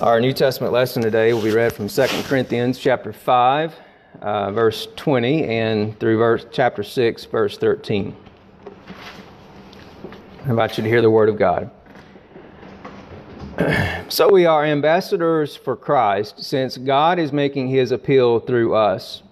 [0.00, 3.74] Our New Testament lesson today will be read from 2 Corinthians chapter 5,
[4.22, 8.14] uh, verse 20, and through verse, chapter 6, verse 13.
[10.44, 11.72] I invite you to hear the word of God.
[14.08, 19.24] so we are ambassadors for Christ, since God is making his appeal through us.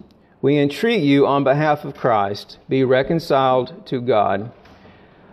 [0.43, 4.51] We entreat you on behalf of Christ, be reconciled to God.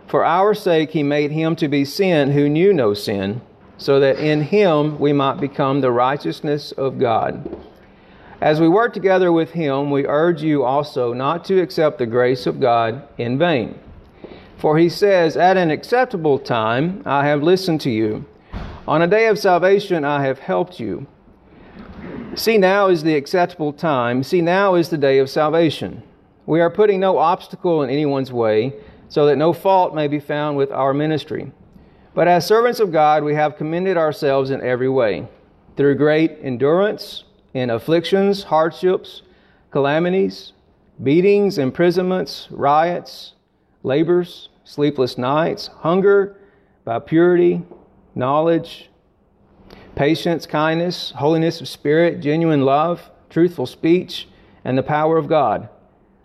[0.06, 3.40] For our sake he made him to be sin who knew no sin
[3.76, 7.58] so that in him we might become the righteousness of God.
[8.40, 12.46] As we work together with him, we urge you also not to accept the grace
[12.46, 13.78] of God in vain.
[14.58, 18.24] For he says, At an acceptable time I have listened to you.
[18.86, 21.06] On a day of salvation I have helped you.
[22.34, 24.22] See, now is the acceptable time.
[24.22, 26.02] See, now is the day of salvation.
[26.46, 28.74] We are putting no obstacle in anyone's way,
[29.08, 31.52] so that no fault may be found with our ministry.
[32.14, 35.26] But as servants of God, we have commended ourselves in every way,
[35.76, 39.22] through great endurance in afflictions, hardships,
[39.72, 40.52] calamities,
[41.02, 43.32] beatings, imprisonments, riots,
[43.82, 46.36] labors, sleepless nights, hunger,
[46.84, 47.62] by purity,
[48.14, 48.90] knowledge,
[49.96, 54.28] patience, kindness, holiness of spirit, genuine love, truthful speech,
[54.64, 55.68] and the power of God,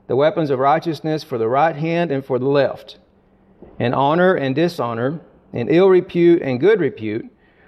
[0.08, 3.00] the weapons of righteousness for the right hand and for the left,
[3.80, 5.22] in honor and dishonor
[5.54, 7.26] in ill repute and good repute,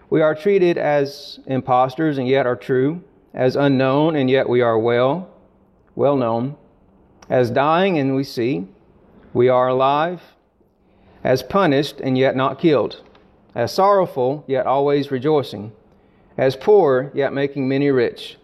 [0.10, 4.78] we are treated as impostors and yet are true, as unknown and yet we are
[4.78, 5.30] well,
[5.96, 6.56] well known,
[7.30, 8.68] as dying and we see,
[9.34, 10.22] we are alive,
[11.24, 13.02] as punished and yet not killed,
[13.56, 15.72] as sorrowful yet always rejoicing,
[16.38, 18.38] as poor yet making many rich,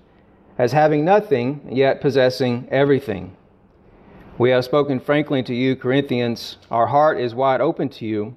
[0.57, 3.35] as having nothing yet possessing everything.
[4.37, 6.57] We have spoken frankly to you, Corinthians.
[6.69, 8.35] Our heart is wide open to you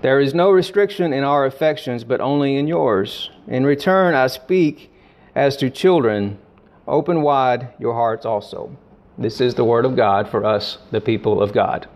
[0.00, 3.30] there is no restriction in our affections, but only in yours.
[3.46, 4.92] In return, I speak
[5.34, 6.38] as to children.
[6.86, 8.76] Open wide your hearts also.
[9.18, 11.88] This is the word of God for us, the people of God.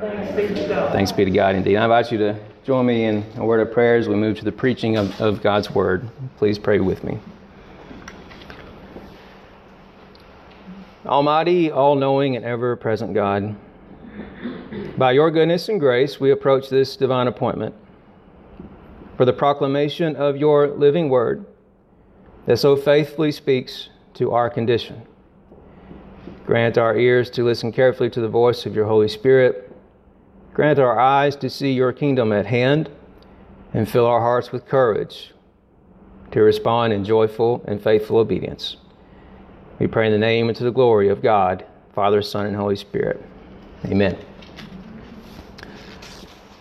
[0.00, 0.92] Thanks be to God.
[0.92, 1.76] Thanks be to God indeed.
[1.76, 4.44] I invite you to join me in a word of prayer as we move to
[4.44, 6.08] the preaching of, of God's word.
[6.36, 7.18] Please pray with me.
[11.06, 13.54] Almighty, all knowing, and ever present God,
[14.96, 17.74] by your goodness and grace, we approach this divine appointment
[19.16, 21.44] for the proclamation of your living word
[22.46, 25.02] that so faithfully speaks to our condition.
[26.46, 29.74] Grant our ears to listen carefully to the voice of your Holy Spirit.
[30.52, 32.90] Grant our eyes to see your kingdom at hand
[33.72, 35.32] and fill our hearts with courage
[36.30, 38.76] to respond in joyful and faithful obedience.
[39.78, 42.76] We pray in the name and to the glory of God, Father, Son, and Holy
[42.76, 43.24] Spirit.
[43.86, 44.16] Amen.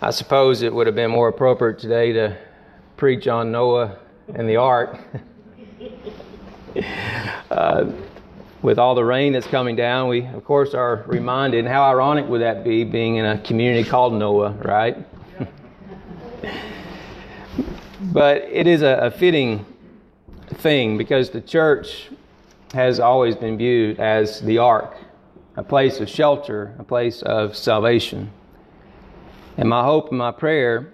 [0.04, 2.36] I suppose it would have been more appropriate today to
[2.98, 4.00] preach on Noah
[4.36, 5.00] and the ark.
[7.50, 7.90] uh,
[8.62, 12.28] with all the rain that's coming down, we, of course, are reminded, and how ironic
[12.28, 14.98] would that be being in a community called Noah, right?
[18.02, 19.66] but it is a, a fitting
[20.56, 22.10] thing because the church
[22.74, 24.98] has always been viewed as the ark,
[25.56, 28.30] a place of shelter, a place of salvation.
[29.58, 30.94] And my hope and my prayer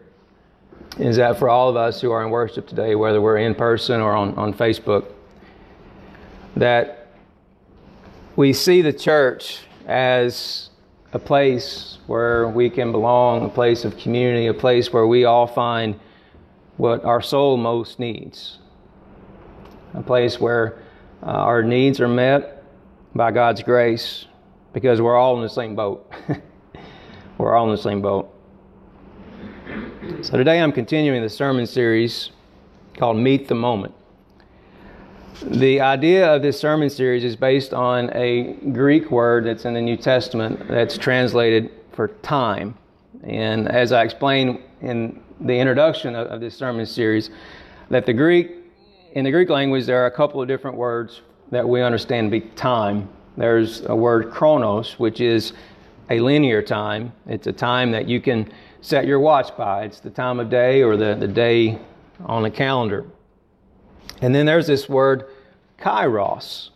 [0.98, 4.02] is that for all of us who are in worship today, whether we're in person
[4.02, 5.06] or on, on Facebook,
[6.58, 7.08] that
[8.36, 10.70] we see the church as
[11.14, 15.48] a place where we can belong, a place of community, a place where we all
[15.48, 16.00] find
[16.78, 18.60] what our soul most needs,
[19.94, 20.80] a place where
[21.24, 22.64] uh, our needs are met
[23.16, 24.26] by God's grace
[24.74, 26.12] because we're all in the same boat.
[27.38, 28.34] we're all in the same boat.
[30.10, 32.32] So today I'm continuing the sermon series
[32.98, 33.94] called Meet the Moment.
[35.44, 39.82] The idea of this sermon series is based on a Greek word that's in the
[39.82, 42.76] New Testament that's translated for time.
[43.24, 47.30] And as I explained in the introduction of, of this sermon series,
[47.92, 48.52] that the Greek,
[49.14, 51.22] in the Greek language, there are a couple of different words
[51.52, 53.08] that we understand to be time.
[53.38, 55.54] There's a word chronos, which is
[56.10, 57.14] a linear time.
[57.28, 59.84] It's a time that you can set your watch by.
[59.84, 61.80] It's the time of day or the, the day
[62.26, 63.06] on the calendar.
[64.22, 65.26] And then there's this word
[65.80, 66.70] kairos.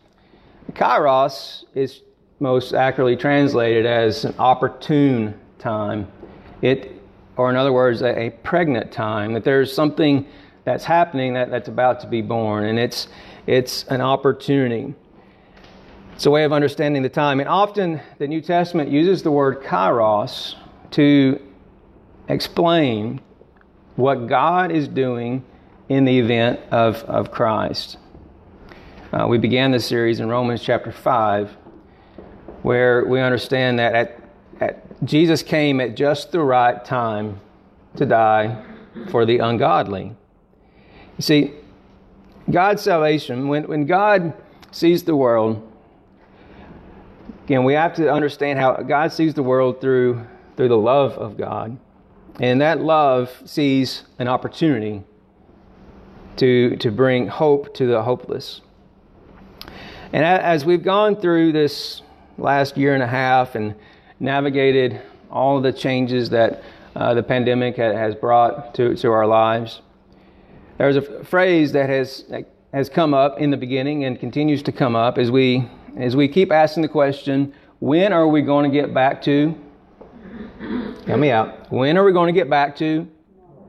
[0.74, 2.02] Kairos is
[2.40, 6.12] most accurately translated as an opportune time.
[6.62, 7.02] It,
[7.38, 10.26] or in other words, a, a pregnant time, that there's something
[10.64, 13.08] that's happening that, that's about to be born, and it's,
[13.48, 14.94] it's an opportunity.
[16.14, 17.40] It's a way of understanding the time.
[17.40, 20.56] And often the New Testament uses the word kairos
[20.92, 21.40] to
[22.28, 23.22] explain
[23.96, 25.44] what God is doing
[25.90, 27.98] in the event of, of Christ.
[29.12, 31.56] Uh, we began this series in Romans chapter 5,
[32.64, 34.22] where we understand that at,
[34.60, 37.40] at Jesus came at just the right time
[37.96, 38.64] to die
[39.10, 40.16] for the ungodly.
[41.18, 41.54] You see,
[42.50, 44.34] God's salvation, when, when God
[44.72, 45.62] sees the world,
[47.46, 50.26] again, we have to understand how God sees the world through,
[50.58, 51.78] through the love of God.
[52.40, 55.04] And that love sees an opportunity
[56.38, 58.62] to, to bring hope to the hopeless.
[60.12, 62.02] And as we've gone through this
[62.38, 63.76] last year and a half and
[64.20, 65.02] navigated
[65.32, 66.64] all the changes that
[66.96, 69.82] uh, the pandemic has brought to, to our lives,
[70.78, 72.26] there's a phrase that has,
[72.74, 76.28] has come up in the beginning and continues to come up as we, as we
[76.28, 79.54] keep asking the question when are we going to get back to?
[81.14, 81.72] Help me out.
[81.72, 83.08] When are we going to get back to?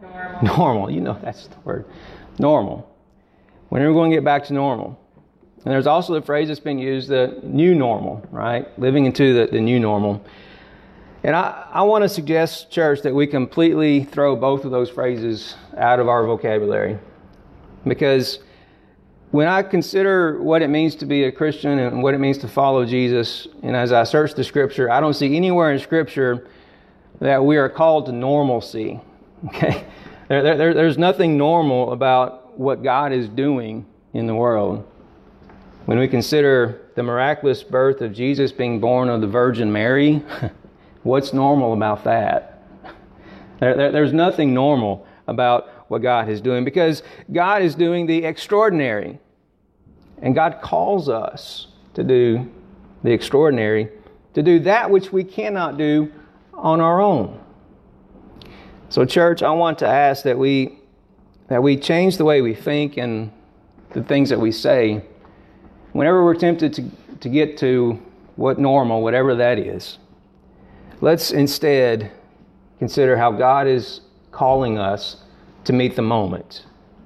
[0.00, 0.56] Normal.
[0.56, 0.90] normal.
[0.90, 1.84] You know that's the word
[2.38, 2.90] normal.
[3.68, 4.98] When are we going to get back to normal?
[5.56, 8.66] And there's also the phrase that's been used, the new normal, right?
[8.78, 10.24] Living into the, the new normal.
[11.22, 15.54] And I, I want to suggest, church, that we completely throw both of those phrases
[15.76, 16.98] out of our vocabulary.
[17.86, 18.38] Because
[19.32, 22.48] when I consider what it means to be a Christian and what it means to
[22.48, 26.48] follow Jesus, and as I search the scripture, I don't see anywhere in scripture
[27.20, 29.00] that we are called to normalcy.
[29.48, 29.84] Okay?
[30.28, 34.86] There, there, there's nothing normal about what God is doing in the world.
[35.86, 40.22] When we consider the miraculous birth of Jesus being born of the Virgin Mary,
[41.02, 42.62] what's normal about that?
[43.60, 47.02] There, there's nothing normal about what God is doing because
[47.32, 49.18] God is doing the extraordinary.
[50.22, 52.50] And God calls us to do
[53.02, 53.90] the extraordinary,
[54.32, 56.10] to do that which we cannot do
[56.64, 57.38] on our own.
[58.88, 60.78] So, church, I want to ask that we
[61.48, 63.30] that we change the way we think and
[63.90, 65.04] the things that we say.
[65.92, 66.90] Whenever we're tempted to,
[67.20, 68.02] to get to
[68.36, 69.98] what normal, whatever that is,
[71.02, 72.10] let's instead
[72.78, 74.00] consider how God is
[74.32, 75.18] calling us
[75.64, 76.64] to meet the moment,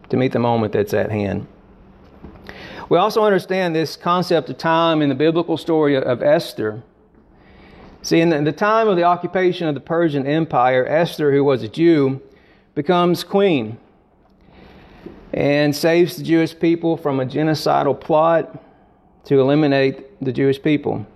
[0.09, 1.49] to meet the moment that's at hand.
[2.89, 6.83] We also understand this concept of time in the biblical story of Esther
[8.03, 11.69] See, in the, time of the occupation of the Persian Empire, Esther, who was a
[11.69, 12.23] Jew,
[12.75, 13.77] becomes queen
[15.33, 18.65] and saves the Jewish people from a genocidal plot
[19.25, 21.07] to eliminate the Jewish people.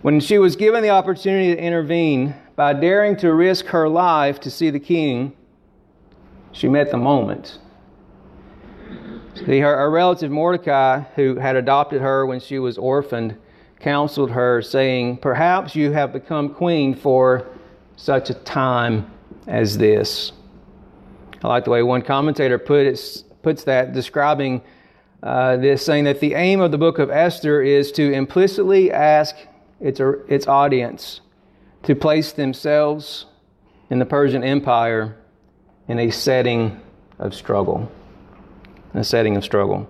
[0.00, 4.50] When she was given the opportunity to intervene by daring to risk her life to
[4.50, 5.36] see the king,
[6.52, 7.58] she met the moment.
[9.34, 13.36] See, her, her relative Mordecai, who had adopted her when she was orphaned,
[13.82, 17.46] counseled her, saying, Perhaps you have become queen for
[17.96, 19.10] such a time
[19.46, 20.32] as this.
[21.42, 24.62] I like the way one commentator put it, puts that, describing
[25.22, 29.36] uh, this, saying that the aim of the book of Esther is to implicitly ask
[29.80, 31.20] its, its audience
[31.82, 33.26] to place themselves
[33.90, 35.16] in the Persian Empire
[35.88, 36.80] in a setting
[37.18, 37.90] of struggle.
[38.94, 39.88] In a setting of struggle.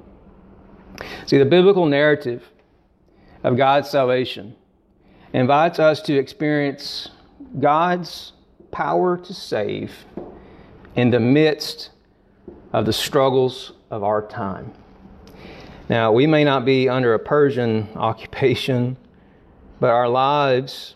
[1.26, 2.51] See, the biblical narrative
[3.42, 4.54] of God's salvation
[5.32, 7.08] invites us to experience
[7.58, 8.32] God's
[8.70, 9.92] power to save
[10.94, 11.90] in the midst
[12.72, 14.72] of the struggles of our time.
[15.88, 18.96] Now, we may not be under a Persian occupation,
[19.80, 20.94] but our lives,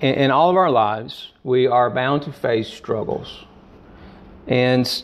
[0.00, 3.44] in, all of our lives, we are bound to face struggles.
[4.46, 5.02] And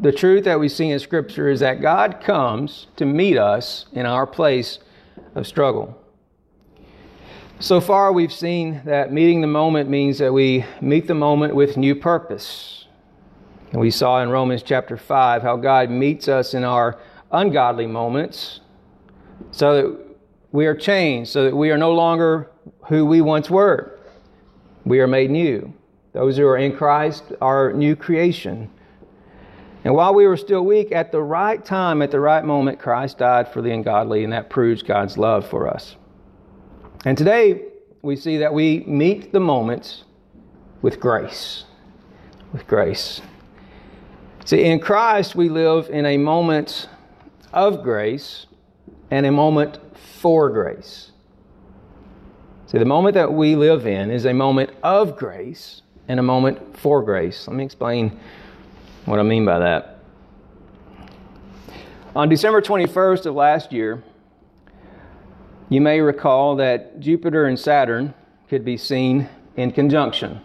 [0.00, 4.06] the truth that we see in Scripture is that God comes to meet us in
[4.06, 4.78] our place
[5.38, 5.96] of struggle.
[7.60, 11.76] So far, we've seen that meeting the moment means that we meet the moment with
[11.76, 12.86] new purpose.
[13.72, 16.98] And we saw in Romans chapter 5 how God meets us in our
[17.32, 18.60] ungodly moments
[19.50, 20.06] so that
[20.52, 22.50] we are changed, so that we are no longer
[22.86, 23.98] who we once were.
[24.84, 25.74] We are made new.
[26.12, 28.70] Those who are in Christ are new creation.
[29.84, 33.18] And while we were still weak, at the right time, at the right moment, Christ
[33.18, 35.96] died for the ungodly, and that proves God's love for us.
[37.04, 37.62] And today,
[38.02, 40.04] we see that we meet the moments
[40.82, 41.64] with grace.
[42.52, 43.20] With grace.
[44.44, 46.88] See, in Christ, we live in a moment
[47.52, 48.46] of grace
[49.10, 49.78] and a moment
[50.20, 51.12] for grace.
[52.66, 56.78] See, the moment that we live in is a moment of grace and a moment
[56.78, 57.46] for grace.
[57.46, 58.18] Let me explain
[59.08, 59.98] what I mean by that.
[62.14, 64.02] On December 21st of last year,
[65.68, 68.14] you may recall that Jupiter and Saturn
[68.48, 70.40] could be seen in conjunction.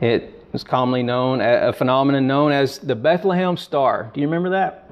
[0.00, 4.10] It, is commonly known, a phenomenon known as the Bethlehem Star.
[4.14, 4.90] Do you remember that?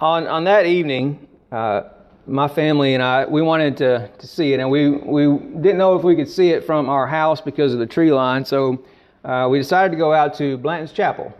[0.00, 1.84] On, on that evening, uh,
[2.26, 5.96] my family and I, we wanted to, to see it, and we, we didn't know
[5.96, 8.84] if we could see it from our house because of the tree line, so
[9.26, 11.34] uh, we decided to go out to Blanton's Chapel.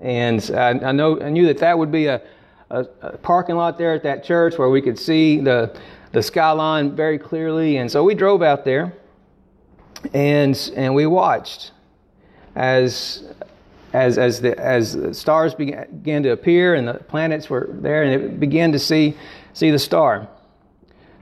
[0.00, 2.22] And I, I, know, I knew that that would be a,
[2.70, 5.78] a, a, parking lot there at that church where we could see the,
[6.12, 7.76] the skyline very clearly.
[7.76, 8.94] And so we drove out there
[10.14, 11.72] and, and we watched
[12.54, 13.24] as,
[13.92, 18.14] as, as, the, as the stars began to appear and the planets were there and
[18.14, 19.14] it began to see,
[19.52, 20.26] see the star.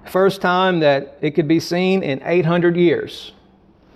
[0.06, 3.32] First time that it could be seen in 800 years.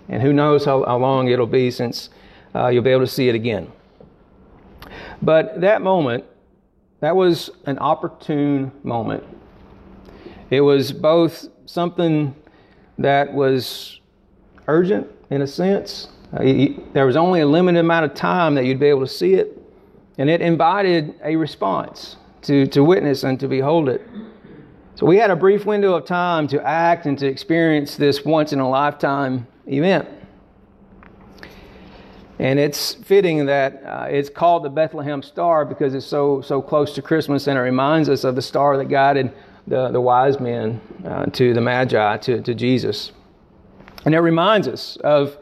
[0.08, 2.10] And who knows how, how long it'll be since
[2.54, 3.70] uh, you'll be able to see it again.
[5.20, 6.24] But that moment,
[7.00, 9.24] that was an opportune moment.
[10.50, 12.34] It was both something
[12.98, 14.00] that was
[14.66, 16.08] urgent in a sense.
[16.32, 16.42] Uh,
[16.92, 19.60] there was only a limited amount of time that you'd be able to see it,
[20.18, 24.02] and it invited a response to, to witness and to behold it.
[24.94, 28.52] So we had a brief window of time to act and to experience this once
[28.52, 30.08] in a lifetime event.
[32.38, 36.94] And it's fitting that uh, it's called the Bethlehem Star because it's so, so close
[36.94, 39.32] to Christmas and it reminds us of the star that guided
[39.66, 43.10] the, the wise men uh, to the Magi, to, to Jesus.
[44.04, 45.36] And it reminds us of,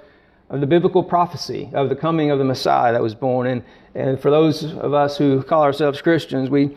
[0.49, 3.47] of the biblical prophecy of the coming of the Messiah that was born.
[3.47, 3.63] And,
[3.95, 6.77] and for those of us who call ourselves Christians, we,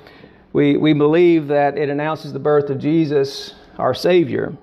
[0.52, 4.58] we, we believe that it announces the birth of Jesus, our Savior.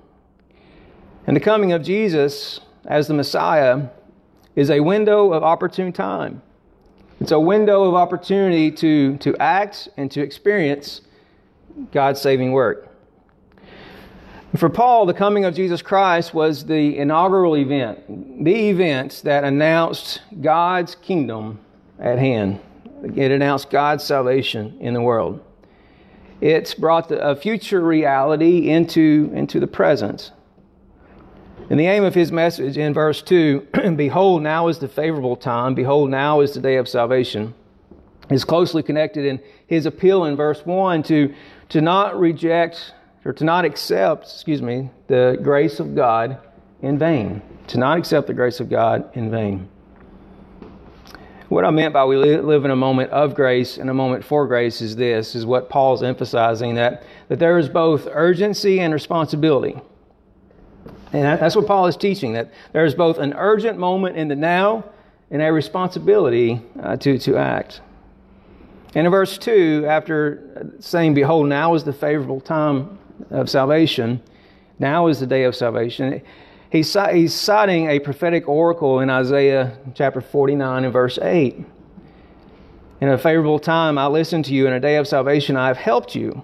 [1.27, 3.89] And the coming of Jesus as the Messiah
[4.55, 6.43] is a window of opportune time.
[7.21, 11.01] It's a window of opportunity to, to act and to experience
[11.93, 12.89] God's saving work.
[14.57, 20.23] For Paul, the coming of Jesus Christ was the inaugural event, the event that announced
[20.41, 21.59] God's kingdom
[21.99, 22.61] at hand.
[23.15, 25.43] It announced God's salvation in the world.
[26.41, 30.33] It's brought the, a future reality into, into the present.
[31.69, 35.75] And the aim of his message in verse 2 Behold, now is the favorable time.
[35.75, 37.55] Behold, now is the day of salvation.
[38.31, 41.35] Is closely connected in his appeal in verse 1 to,
[41.71, 42.93] to not reject
[43.25, 46.39] or to not accept, excuse me, the grace of God
[46.83, 47.43] in vain.
[47.69, 49.69] To not accept the grace of God in vain.
[51.49, 54.49] What I meant by we live in a moment of grace and a moment for
[54.49, 59.81] grace is this, is what Paul's emphasizing that, that there is both urgency and responsibility.
[61.13, 64.85] And that's what Paul is teaching that there's both an urgent moment in the now
[65.31, 67.81] and a responsibility uh, to, to act.
[68.95, 72.99] And in verse 2, after saying, Behold, now is the favorable time
[73.31, 74.23] of salvation,
[74.79, 76.23] now is the day of salvation,
[76.71, 81.65] he's, he's citing a prophetic oracle in Isaiah chapter 49 and verse 8.
[83.01, 84.67] In a favorable time, I listened to you.
[84.67, 86.43] In a day of salvation, I have helped you,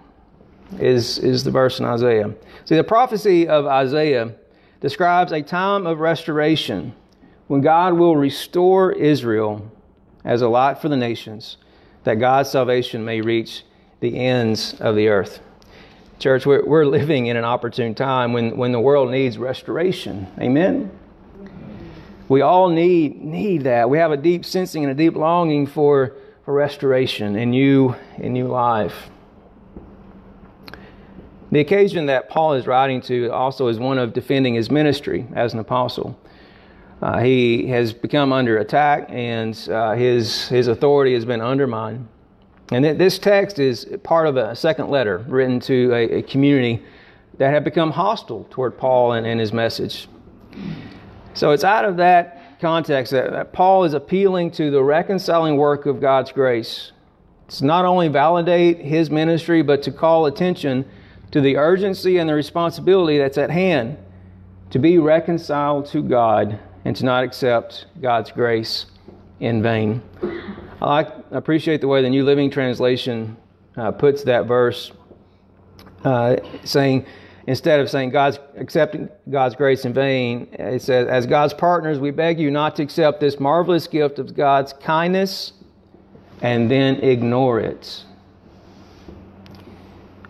[0.78, 2.34] is, is the verse in Isaiah.
[2.66, 4.34] See, the prophecy of Isaiah
[4.82, 6.92] describes a time of restoration
[7.46, 9.70] when God will restore Israel
[10.24, 11.56] as a light for the nations,
[12.02, 13.62] that God's salvation may reach
[14.00, 15.38] the ends of the earth.
[16.18, 20.26] Church, we're, we're living in an opportune time when, when the world needs restoration.
[20.40, 20.90] Amen?
[22.28, 23.88] We all need, need that.
[23.88, 28.32] We have a deep sensing and a deep longing for, for restoration in new, in
[28.32, 29.11] new life.
[31.52, 35.52] The occasion that Paul is writing to also is one of defending his ministry as
[35.52, 36.18] an apostle.
[37.02, 42.08] Uh, he has become under attack and uh, his, his authority has been undermined.
[42.70, 46.82] And this text is part of a second letter written to a, a community
[47.36, 50.08] that had become hostile toward Paul and, and, his message.
[51.34, 55.84] So it's out of that context that, that Paul is appealing to the reconciling work
[55.84, 56.92] of God's grace.
[57.46, 60.86] It's not only validate his ministry, but to call attention
[61.32, 63.96] to the urgency and the responsibility that's at hand
[64.70, 68.86] to be reconciled to God and to not accept God's grace
[69.40, 70.02] in vain.
[70.80, 73.36] I appreciate the way the New Living Translation
[73.76, 74.92] uh, puts that verse,
[76.04, 77.06] uh, saying,
[77.46, 82.10] instead of saying God's accepting God's grace in vain, it says, As God's partners, we
[82.10, 85.52] beg you not to accept this marvelous gift of God's kindness
[86.42, 88.04] and then ignore it.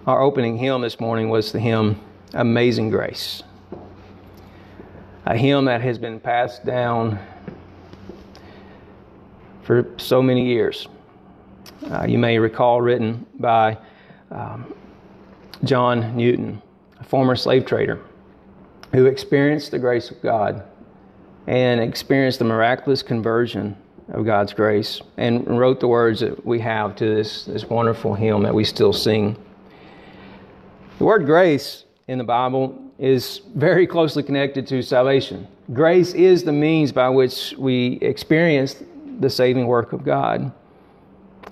[0.05, 2.01] Our opening hymn this morning was the hymn
[2.35, 3.45] Amazing Grace,
[5.25, 7.21] a hymn that has been passed down
[9.63, 10.89] for so many years.
[11.89, 13.79] Uh, you may recall, written by
[14.33, 14.75] um,
[15.63, 16.61] John Newton,
[16.99, 18.01] a former slave trader
[18.93, 20.65] who experienced the grace of God
[21.47, 23.77] and experienced the miraculous conversion
[24.09, 28.43] of God's grace and wrote the words that we have to this, this wonderful hymn
[28.43, 29.37] that we still sing.
[30.99, 35.49] The word grace in the Bible is very closely connected to salvation.
[35.73, 38.83] Grace is the means by which we experience
[39.19, 40.53] the saving work of God.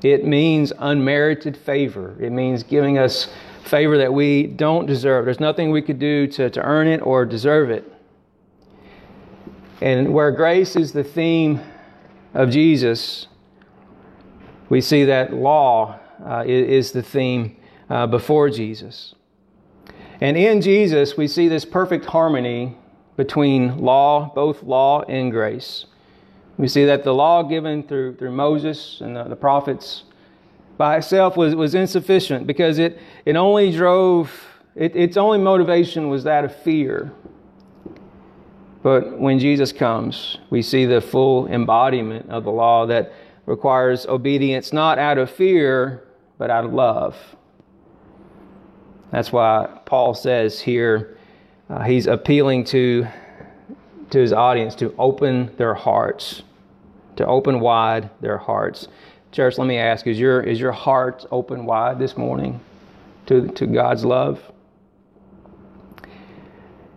[0.03, 2.17] It means unmerited favor.
[2.21, 3.29] It means giving us
[3.65, 5.25] favor that we don't deserve.
[5.25, 7.91] There's nothing we could do to, to earn it or deserve it.
[9.81, 11.61] And where grace is the theme
[12.35, 13.27] of Jesus,
[14.69, 17.57] we see that law uh, is the theme
[17.89, 19.15] uh, before Jesus.
[20.21, 22.77] And in Jesus, we see this perfect harmony
[23.17, 25.87] between law, both law and grace.
[26.59, 30.05] We see that the law given through, through Moses and the, the prophets
[30.77, 34.31] by itself was, was insufficient because it, it only drove,
[34.75, 37.13] it, its only motivation was that of fear.
[38.83, 43.13] But when Jesus comes, we see the full embodiment of the law that
[43.47, 46.03] requires obedience not out of fear,
[46.39, 47.17] but out of love.
[49.11, 51.17] That's why Paul says here
[51.69, 53.07] uh, he's appealing to,
[54.11, 56.43] to his audience to open their hearts,
[57.17, 58.89] to open wide their hearts.
[59.33, 62.61] Church, let me ask is your, is your heart open wide this morning
[63.27, 64.41] to, to God's love?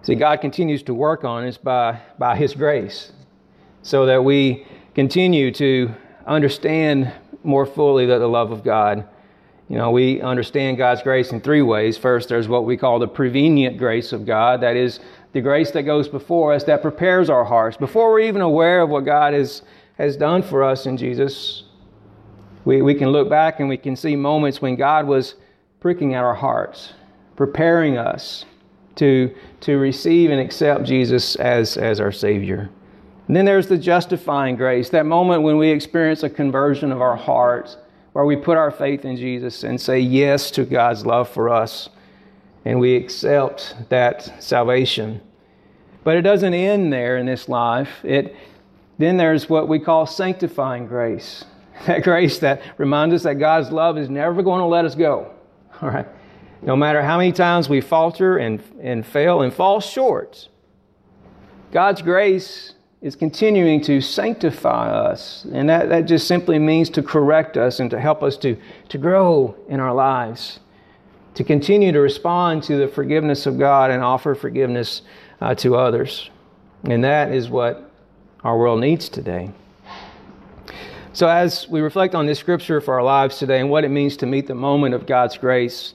[0.04, 3.12] See, God continues to work on us by, by His grace
[3.84, 4.66] so that we
[4.96, 5.92] continue to
[6.26, 7.12] understand
[7.44, 9.08] more fully that the love of God.
[9.70, 11.98] You know, we understand God's grace in three ways.
[11.98, 14.62] First, there's what we call the prevenient grace of God.
[14.62, 15.00] That is
[15.32, 17.78] the grace that goes before us, that prepares our hearts.
[17.78, 19.64] Before we're even aware of what God has,
[19.98, 21.64] has done for us in Jesus,
[22.66, 25.36] we, we can look back and we can see moments when God was
[25.80, 26.94] pricking at our hearts,
[27.36, 28.46] preparing us
[28.96, 32.70] to, to receive and accept Jesus as, as our Savior.
[33.28, 37.16] And then there's the justifying grace, that moment when we experience a conversion of our
[37.16, 37.78] hearts,
[38.14, 41.90] where we put our faith in Jesus and say yes to God's love for us,
[42.64, 45.20] and we accept that salvation.
[46.04, 47.90] But it doesn't end there in this life.
[48.04, 48.36] It,
[48.98, 51.46] then there's what we call sanctifying grace.
[51.88, 55.34] That grace that reminds us that God's love is never going to let us go.
[55.82, 56.06] All right.
[56.62, 60.48] No matter how many times we falter and, and fail and fall short,
[61.72, 65.46] God's grace is continuing to sanctify us.
[65.52, 68.56] And that, that just simply means to correct us and to help us to,
[68.88, 70.62] to grow in our lives,
[71.34, 75.02] to continue to respond to the forgiveness of God and offer forgiveness
[75.42, 76.30] uh, to others.
[76.86, 77.92] And that is what
[78.42, 79.52] our world needs today.
[81.12, 84.16] So, as we reflect on this scripture for our lives today and what it means
[84.18, 85.94] to meet the moment of God's grace,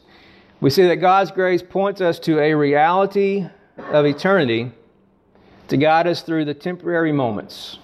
[0.61, 3.47] we see that God's grace points us to a reality
[3.79, 4.73] of eternity
[5.69, 7.79] to guide us through the temporary moments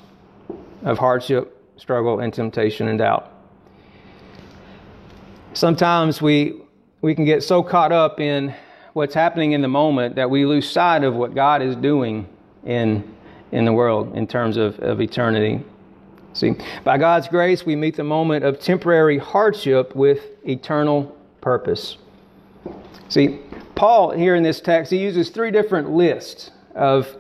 [0.83, 3.31] of hardship, struggle, and temptation and doubt.
[5.53, 6.61] Sometimes we,
[7.01, 8.55] we can get so caught up in
[8.95, 12.27] what's happening in the moment that we lose sight of what God is doing
[12.65, 13.15] in,
[13.53, 15.63] in the world in terms of, of eternity.
[16.33, 21.99] See, by God's grace, we meet the moment of temporary hardship with eternal purpose.
[23.09, 23.41] See,
[23.75, 27.17] Paul here in this text, he uses three different lists of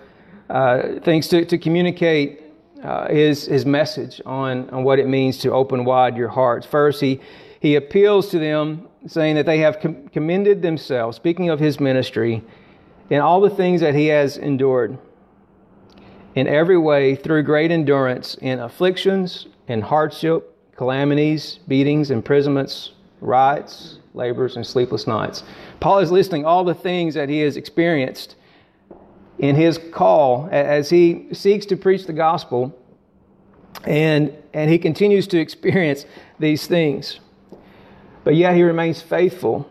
[0.50, 2.42] uh, things to, to communicate
[2.83, 6.66] uh, his, his message on, on what it means to open wide your hearts.
[6.66, 7.20] First, he,
[7.61, 12.42] he appeals to them, saying that they have com- commended themselves, speaking of his ministry,
[13.11, 14.98] in all the things that he has endured.
[16.35, 24.57] In every way, through great endurance, in afflictions, in hardship, calamities, beatings, imprisonments, riots, labors,
[24.57, 25.44] and sleepless nights.
[25.80, 28.37] Paul is listing all the things that he has experienced
[29.38, 32.78] in his call as he seeks to preach the gospel,
[33.84, 36.06] and, and he continues to experience
[36.38, 37.20] these things.
[38.22, 39.70] But yet he remains faithful.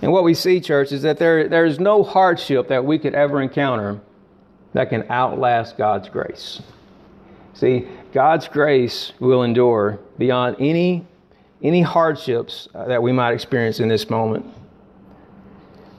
[0.00, 3.14] And what we see, church, is that there, there is no hardship that we could
[3.14, 4.00] ever encounter
[4.72, 6.60] that can outlast God's grace.
[7.54, 11.06] See, God's grace will endure beyond any
[11.62, 14.44] any hardships that we might experience in this moment.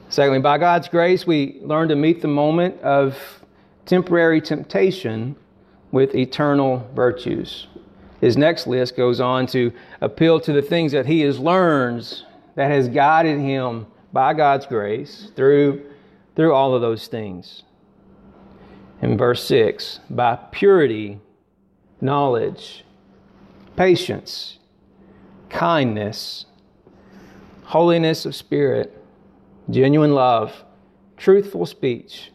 [0.08, 3.16] Secondly, by God's grace, we learn to meet the moment of
[3.86, 5.36] temporary temptation
[5.90, 7.66] with eternal virtues.
[8.20, 12.22] His next list goes on to appeal to the things that he has learned
[12.54, 15.84] that has guided him by God's grace through,
[16.34, 17.62] through all of those things.
[19.02, 21.20] In verse 6, by purity,
[22.00, 22.84] knowledge,
[23.76, 24.58] patience,
[25.50, 26.46] kindness,
[27.64, 29.04] holiness of spirit,
[29.70, 30.64] genuine love,
[31.16, 32.30] truthful speech,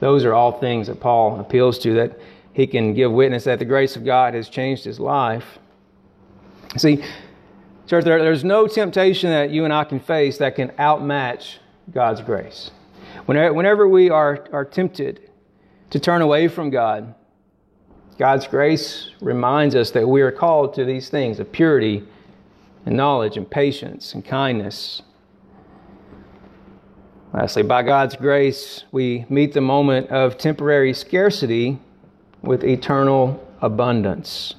[0.00, 2.18] Those are all things that Paul appeals to, that
[2.52, 5.58] he can give witness that the grace of God has changed his life.
[6.76, 7.02] See,
[7.86, 11.58] church, there, there's no temptation that you and I can face that can outmatch
[11.92, 12.70] God's grace.
[13.26, 15.30] Whenever, whenever we are, are tempted
[15.90, 17.14] to turn away from God,
[18.18, 22.06] God's grace reminds us that we are called to these things of purity
[22.84, 25.02] and knowledge and patience and kindness.
[27.36, 31.78] Lastly, by God's grace, we meet the moment of temporary scarcity
[32.40, 34.54] with eternal abundance.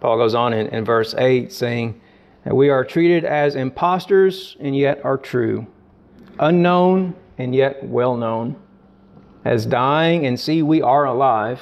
[0.00, 2.00] Paul goes on in, in verse 8 saying
[2.44, 5.66] that we are treated as impostors and yet are true,
[6.38, 8.56] unknown and yet well known,
[9.44, 11.60] as dying and see we are alive,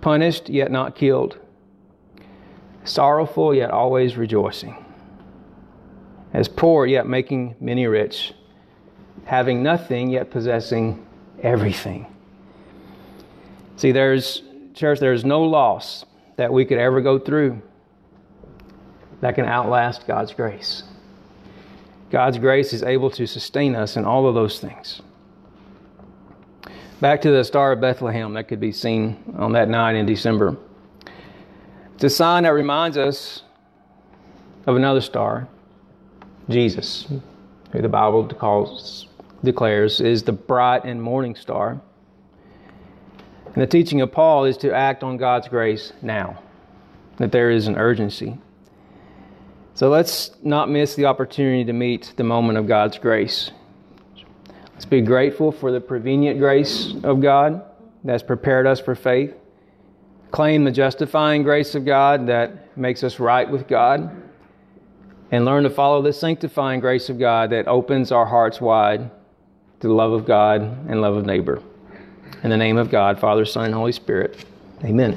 [0.00, 1.36] punished yet not killed,
[2.84, 4.85] sorrowful yet always rejoicing,
[6.36, 8.34] as poor yet making many rich,
[9.24, 11.02] having nothing yet possessing
[11.42, 12.06] everything.
[13.76, 14.42] See, there's,
[14.74, 16.04] church, there's no loss
[16.36, 17.62] that we could ever go through
[19.22, 20.82] that can outlast God's grace.
[22.10, 25.00] God's grace is able to sustain us in all of those things.
[27.00, 30.58] Back to the Star of Bethlehem that could be seen on that night in December.
[31.94, 33.42] It's a sign that reminds us
[34.66, 35.48] of another star,
[36.48, 37.06] Jesus,
[37.72, 39.08] who the Bible calls,
[39.42, 41.80] declares is the bright and morning star.
[43.46, 46.42] And the teaching of Paul is to act on God's grace now,
[47.16, 48.38] that there is an urgency.
[49.74, 53.50] So let's not miss the opportunity to meet the moment of God's grace.
[54.72, 57.62] Let's be grateful for the prevenient grace of God
[58.04, 59.34] that's prepared us for faith.
[60.30, 64.10] Claim the justifying grace of God that makes us right with God.
[65.30, 69.10] And learn to follow the sanctifying grace of God that opens our hearts wide
[69.80, 71.62] to the love of God and love of neighbor.
[72.42, 74.44] In the name of God, Father, Son, and Holy Spirit.
[74.84, 75.16] Amen.